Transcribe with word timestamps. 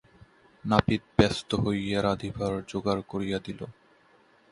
নাপিত 0.65 1.03
ব্যস্ত 1.17 1.49
হইয়া 1.55 1.99
রাঁধিবার 2.01 2.53
জোগাড় 2.67 3.03
করিয়া 3.07 3.39
দিল। 3.39 3.59